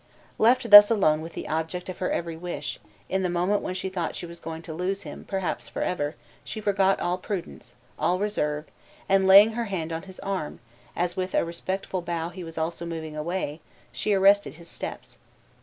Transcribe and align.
Left 0.39 0.67
thus 0.71 0.89
alone 0.89 1.21
with 1.21 1.33
the 1.33 1.47
object 1.47 1.87
of 1.87 1.99
her 1.99 2.09
every 2.09 2.35
wish, 2.35 2.79
in 3.07 3.21
the 3.21 3.29
moment 3.29 3.61
when 3.61 3.75
she 3.75 3.87
thought 3.87 4.15
she 4.15 4.25
was 4.25 4.39
going 4.39 4.63
to 4.63 4.73
lose 4.73 5.03
him, 5.03 5.25
perhaps, 5.25 5.69
forever, 5.69 6.15
she 6.43 6.59
forgot 6.59 6.99
all 6.99 7.19
prudence, 7.19 7.75
all 7.99 8.17
reserve; 8.17 8.65
and 9.07 9.27
laying 9.27 9.51
her 9.51 9.65
hand 9.65 9.93
on 9.93 10.01
her 10.01 10.13
arm, 10.23 10.59
as 10.95 11.15
with 11.15 11.35
a 11.35 11.45
respectful 11.45 12.01
bow 12.01 12.29
he 12.29 12.43
was 12.43 12.57
also 12.57 12.83
moving 12.83 13.15
away, 13.15 13.59
she 13.91 14.15
arrested 14.15 14.55
his 14.55 14.67
steps. 14.67 15.19